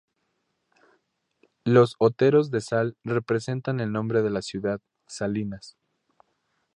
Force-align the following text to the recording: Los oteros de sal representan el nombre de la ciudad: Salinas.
Los 1.63 1.95
oteros 1.99 2.49
de 2.49 2.61
sal 2.61 2.97
representan 3.03 3.79
el 3.79 3.91
nombre 3.91 4.23
de 4.23 4.31
la 4.31 4.41
ciudad: 4.41 4.81
Salinas. 5.05 5.77